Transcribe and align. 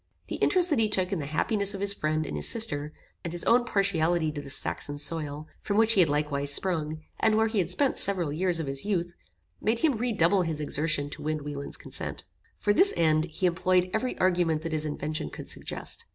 The 0.29 0.37
interest 0.37 0.71
that 0.71 0.79
he 0.79 0.89
took 0.89 1.11
in 1.11 1.19
the 1.19 1.27
happiness 1.27 1.75
of 1.75 1.79
his 1.79 1.93
friend 1.93 2.25
and 2.25 2.35
his 2.35 2.49
sister, 2.49 2.91
and 3.23 3.31
his 3.31 3.43
own 3.43 3.65
partiality 3.65 4.31
to 4.31 4.41
the 4.41 4.49
Saxon 4.49 4.97
soil, 4.97 5.47
from 5.61 5.77
which 5.77 5.93
he 5.93 5.99
had 5.99 6.09
likewise 6.09 6.51
sprung, 6.51 7.03
and 7.19 7.35
where 7.37 7.45
he 7.45 7.59
had 7.59 7.69
spent 7.69 7.99
several 7.99 8.33
years 8.33 8.59
of 8.59 8.65
his 8.65 8.83
youth, 8.83 9.13
made 9.61 9.77
him 9.77 9.97
redouble 9.99 10.41
his 10.41 10.59
exertions 10.59 11.11
to 11.11 11.21
win 11.21 11.43
Wieland's 11.43 11.77
consent. 11.77 12.23
For 12.57 12.73
this 12.73 12.95
end 12.97 13.25
he 13.25 13.45
employed 13.45 13.91
every 13.93 14.17
argument 14.17 14.63
that 14.63 14.73
his 14.73 14.85
invention 14.85 15.29
could 15.29 15.49
suggest. 15.49 16.07